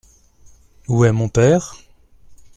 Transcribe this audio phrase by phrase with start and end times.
[0.87, 1.75] Où est mon père?